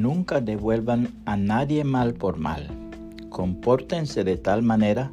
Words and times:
Nunca 0.00 0.40
devuelvan 0.40 1.08
a 1.26 1.36
nadie 1.36 1.84
mal 1.84 2.14
por 2.14 2.38
mal. 2.38 2.66
Compórtense 3.28 4.24
de 4.24 4.38
tal 4.38 4.62
manera 4.62 5.12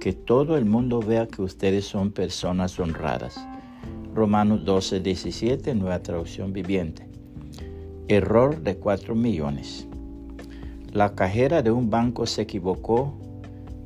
que 0.00 0.12
todo 0.12 0.56
el 0.56 0.64
mundo 0.64 0.98
vea 0.98 1.28
que 1.28 1.40
ustedes 1.40 1.84
son 1.84 2.10
personas 2.10 2.80
honradas. 2.80 3.38
Romanos 4.12 4.64
12, 4.64 4.98
17, 4.98 5.76
nueva 5.76 6.00
traducción 6.00 6.52
viviente. 6.52 7.06
Error 8.08 8.60
de 8.60 8.76
4 8.76 9.14
millones. 9.14 9.86
La 10.90 11.14
cajera 11.14 11.62
de 11.62 11.70
un 11.70 11.88
banco 11.88 12.26
se 12.26 12.42
equivocó 12.42 13.14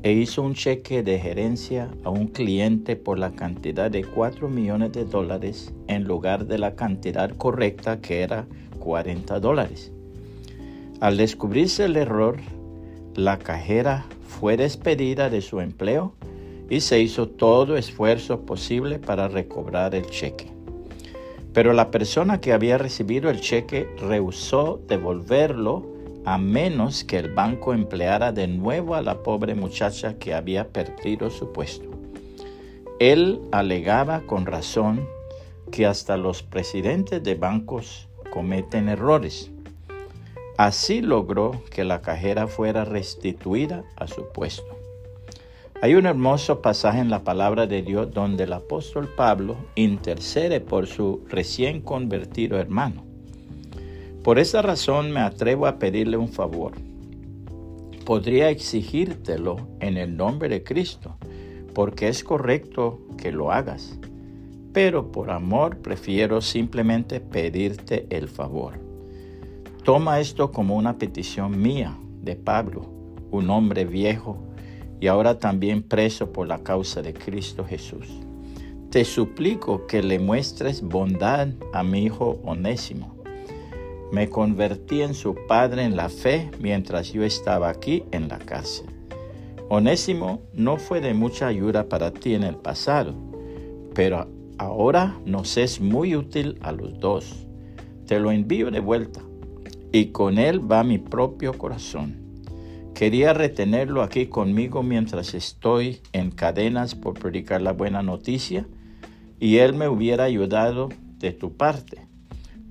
e 0.02 0.12
hizo 0.12 0.40
un 0.40 0.54
cheque 0.54 1.02
de 1.02 1.18
gerencia 1.18 1.90
a 2.04 2.08
un 2.08 2.28
cliente 2.28 2.96
por 2.96 3.18
la 3.18 3.32
cantidad 3.32 3.90
de 3.90 4.02
4 4.02 4.48
millones 4.48 4.92
de 4.92 5.04
dólares 5.04 5.74
en 5.88 6.04
lugar 6.04 6.46
de 6.46 6.56
la 6.56 6.74
cantidad 6.74 7.36
correcta 7.36 8.00
que 8.00 8.22
era 8.22 8.46
40 8.78 9.40
dólares. 9.40 9.92
Al 11.00 11.16
descubrirse 11.16 11.84
el 11.84 11.96
error, 11.96 12.38
la 13.14 13.38
cajera 13.38 14.06
fue 14.26 14.56
despedida 14.56 15.30
de 15.30 15.42
su 15.42 15.60
empleo 15.60 16.14
y 16.68 16.80
se 16.80 17.00
hizo 17.00 17.28
todo 17.28 17.76
esfuerzo 17.76 18.40
posible 18.40 18.98
para 18.98 19.28
recobrar 19.28 19.94
el 19.94 20.06
cheque. 20.06 20.50
Pero 21.52 21.72
la 21.72 21.90
persona 21.92 22.40
que 22.40 22.52
había 22.52 22.78
recibido 22.78 23.30
el 23.30 23.40
cheque 23.40 23.88
rehusó 24.00 24.80
devolverlo 24.88 25.86
a 26.24 26.36
menos 26.36 27.04
que 27.04 27.18
el 27.18 27.32
banco 27.32 27.72
empleara 27.72 28.32
de 28.32 28.48
nuevo 28.48 28.96
a 28.96 29.02
la 29.02 29.22
pobre 29.22 29.54
muchacha 29.54 30.18
que 30.18 30.34
había 30.34 30.68
perdido 30.68 31.30
su 31.30 31.52
puesto. 31.52 31.88
Él 32.98 33.40
alegaba 33.52 34.22
con 34.26 34.46
razón 34.46 35.08
que 35.70 35.86
hasta 35.86 36.16
los 36.16 36.42
presidentes 36.42 37.22
de 37.22 37.36
bancos 37.36 38.08
cometen 38.30 38.88
errores. 38.88 39.50
Así 40.58 41.02
logró 41.02 41.62
que 41.70 41.84
la 41.84 42.02
cajera 42.02 42.48
fuera 42.48 42.84
restituida 42.84 43.84
a 43.94 44.08
su 44.08 44.26
puesto. 44.32 44.76
Hay 45.80 45.94
un 45.94 46.04
hermoso 46.04 46.60
pasaje 46.62 46.98
en 46.98 47.10
la 47.10 47.22
palabra 47.22 47.68
de 47.68 47.80
Dios 47.82 48.12
donde 48.12 48.42
el 48.42 48.52
apóstol 48.52 49.08
Pablo 49.16 49.56
intercede 49.76 50.60
por 50.60 50.88
su 50.88 51.24
recién 51.28 51.80
convertido 51.80 52.58
hermano. 52.58 53.04
Por 54.24 54.40
esa 54.40 54.60
razón 54.60 55.12
me 55.12 55.20
atrevo 55.20 55.68
a 55.68 55.78
pedirle 55.78 56.16
un 56.16 56.28
favor. 56.28 56.72
Podría 58.04 58.50
exigírtelo 58.50 59.58
en 59.78 59.96
el 59.96 60.16
nombre 60.16 60.48
de 60.48 60.64
Cristo, 60.64 61.16
porque 61.72 62.08
es 62.08 62.24
correcto 62.24 62.98
que 63.16 63.30
lo 63.30 63.52
hagas. 63.52 63.96
Pero 64.72 65.12
por 65.12 65.30
amor 65.30 65.78
prefiero 65.78 66.40
simplemente 66.40 67.20
pedirte 67.20 68.08
el 68.10 68.26
favor. 68.26 68.87
Toma 69.84 70.20
esto 70.20 70.52
como 70.52 70.76
una 70.76 70.98
petición 70.98 71.60
mía 71.60 71.96
de 72.22 72.36
Pablo, 72.36 72.82
un 73.30 73.50
hombre 73.50 73.84
viejo 73.84 74.38
y 75.00 75.06
ahora 75.06 75.38
también 75.38 75.82
preso 75.82 76.32
por 76.32 76.46
la 76.46 76.58
causa 76.62 77.02
de 77.02 77.14
Cristo 77.14 77.64
Jesús. 77.64 78.08
Te 78.90 79.04
suplico 79.04 79.86
que 79.86 80.02
le 80.02 80.18
muestres 80.18 80.82
bondad 80.82 81.48
a 81.72 81.82
mi 81.82 82.04
hijo 82.04 82.40
Onésimo 82.42 83.18
me 84.10 84.30
convertí 84.30 85.02
en 85.02 85.12
su 85.12 85.34
padre 85.46 85.84
en 85.84 85.94
la 85.94 86.08
fe 86.08 86.50
mientras 86.60 87.12
yo 87.12 87.24
estaba 87.24 87.68
aquí 87.68 88.04
en 88.10 88.28
la 88.28 88.38
cárcel. 88.38 88.86
Onésimo 89.68 90.40
no 90.54 90.78
fue 90.78 91.02
de 91.02 91.12
mucha 91.12 91.46
ayuda 91.46 91.90
para 91.90 92.10
ti 92.10 92.34
en 92.34 92.42
el 92.42 92.56
pasado, 92.56 93.14
pero 93.94 94.26
ahora 94.56 95.18
nos 95.26 95.58
es 95.58 95.80
muy 95.80 96.16
útil 96.16 96.58
a 96.62 96.72
los 96.72 96.98
dos. 96.98 97.46
Te 98.06 98.18
lo 98.18 98.32
envío 98.32 98.70
de 98.70 98.80
vuelta 98.80 99.20
y 99.92 100.06
con 100.06 100.38
él 100.38 100.70
va 100.70 100.84
mi 100.84 100.98
propio 100.98 101.52
corazón. 101.56 102.16
Quería 102.94 103.32
retenerlo 103.32 104.02
aquí 104.02 104.26
conmigo 104.26 104.82
mientras 104.82 105.34
estoy 105.34 106.00
en 106.12 106.30
cadenas 106.30 106.94
por 106.94 107.14
predicar 107.14 107.62
la 107.62 107.72
buena 107.72 108.02
noticia 108.02 108.66
y 109.38 109.58
él 109.58 109.74
me 109.74 109.88
hubiera 109.88 110.24
ayudado 110.24 110.88
de 111.18 111.32
tu 111.32 111.56
parte 111.56 112.08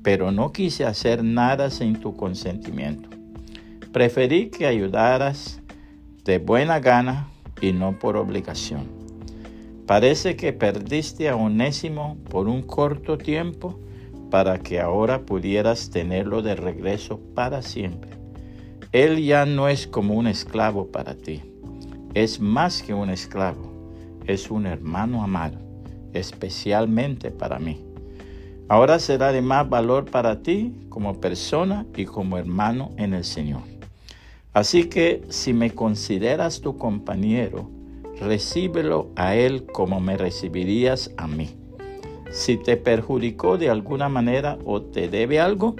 pero 0.07 0.31
no 0.31 0.53
quise 0.53 0.85
hacer 0.85 1.21
nada 1.21 1.69
sin 1.69 1.99
tu 1.99 2.15
consentimiento. 2.15 3.09
Preferí 3.91 4.49
que 4.49 4.65
ayudaras 4.65 5.61
de 6.23 6.37
buena 6.37 6.79
gana 6.79 7.27
y 7.59 7.73
no 7.73 7.99
por 7.99 8.15
obligación. 8.15 8.87
Parece 9.85 10.37
que 10.37 10.53
perdiste 10.53 11.27
a 11.27 11.35
Onésimo 11.35 12.15
por 12.29 12.47
un 12.47 12.61
corto 12.61 13.17
tiempo 13.17 13.81
para 14.29 14.59
que 14.59 14.79
ahora 14.79 15.21
pudieras 15.25 15.89
tenerlo 15.89 16.41
de 16.41 16.55
regreso 16.55 17.19
para 17.33 17.61
siempre. 17.61 18.11
Él 18.91 19.23
ya 19.23 19.45
no 19.45 19.67
es 19.67 19.87
como 19.87 20.13
un 20.13 20.27
esclavo 20.27 20.87
para 20.87 21.15
ti, 21.15 21.41
es 22.13 22.39
más 22.39 22.81
que 22.81 22.93
un 22.93 23.09
esclavo, 23.09 23.71
es 24.25 24.49
un 24.49 24.65
hermano 24.65 25.23
amado, 25.23 25.59
especialmente 26.13 27.31
para 27.31 27.59
mí. 27.59 27.83
Ahora 28.69 28.99
será 28.99 29.31
de 29.31 29.41
más 29.41 29.69
valor 29.69 30.05
para 30.05 30.41
ti 30.41 30.73
como 30.89 31.21
persona 31.21 31.85
y 31.95 32.05
como 32.05 32.37
hermano 32.37 32.91
en 32.97 33.13
el 33.13 33.23
Señor. 33.23 33.61
Así 34.53 34.85
que 34.85 35.21
si 35.29 35.53
me 35.53 35.71
consideras 35.71 36.61
tu 36.61 36.77
compañero, 36.77 37.69
recíbelo 38.19 39.11
a 39.15 39.35
Él 39.35 39.65
como 39.67 39.99
me 39.99 40.17
recibirías 40.17 41.13
a 41.17 41.27
mí. 41.27 41.55
Si 42.37 42.55
te 42.55 42.77
perjudicó 42.77 43.57
de 43.57 43.67
alguna 43.67 44.09
manera 44.09 44.59
o 44.63 44.79
te 44.79 45.09
debe 45.09 45.39
algo, 45.39 45.75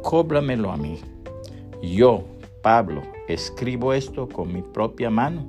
cóbramelo 0.00 0.70
a 0.70 0.76
mí. 0.76 1.00
Yo, 1.82 2.22
Pablo, 2.62 3.02
escribo 3.26 3.92
esto 3.92 4.28
con 4.28 4.52
mi 4.52 4.62
propia 4.62 5.10
mano, 5.10 5.44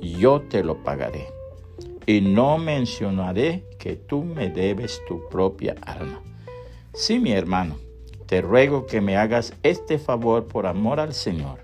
yo 0.00 0.40
te 0.40 0.64
lo 0.64 0.82
pagaré 0.82 1.28
y 2.06 2.20
no 2.20 2.58
mencionaré 2.58 3.62
que 3.78 3.94
tú 3.94 4.24
me 4.24 4.50
debes 4.50 5.00
tu 5.06 5.28
propia 5.28 5.76
alma. 5.82 6.20
Sí, 6.92 7.20
mi 7.20 7.30
hermano, 7.30 7.76
te 8.26 8.42
ruego 8.42 8.86
que 8.86 9.00
me 9.00 9.16
hagas 9.16 9.54
este 9.62 10.00
favor 10.00 10.48
por 10.48 10.66
amor 10.66 10.98
al 10.98 11.14
Señor. 11.14 11.60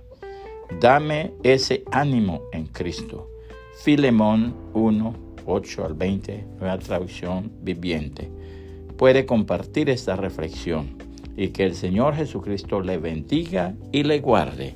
Dame 0.80 1.34
ese 1.42 1.82
ánimo 1.90 2.42
en 2.52 2.66
Cristo. 2.66 3.28
Filemón 3.82 4.54
1, 4.72 5.29
8 5.46 5.84
al 5.84 5.94
20, 5.94 6.44
nueva 6.58 6.78
traducción 6.78 7.50
viviente. 7.62 8.30
Puede 8.96 9.26
compartir 9.26 9.90
esta 9.90 10.16
reflexión 10.16 10.96
y 11.36 11.48
que 11.48 11.64
el 11.64 11.74
Señor 11.74 12.14
Jesucristo 12.14 12.80
le 12.80 12.98
bendiga 12.98 13.74
y 13.92 14.02
le 14.02 14.20
guarde. 14.20 14.74